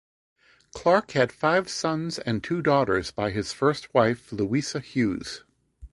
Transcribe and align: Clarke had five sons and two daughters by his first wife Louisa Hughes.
Clarke 0.73 1.11
had 1.11 1.31
five 1.31 1.69
sons 1.69 2.17
and 2.17 2.43
two 2.43 2.63
daughters 2.63 3.11
by 3.11 3.29
his 3.29 3.53
first 3.53 3.93
wife 3.93 4.31
Louisa 4.33 4.79
Hughes. 4.79 5.43